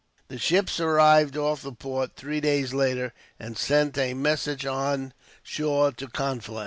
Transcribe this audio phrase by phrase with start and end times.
[0.29, 5.91] The ships arrived off the port three days later, and sent a messenger on shore
[5.91, 6.59] to Conflans.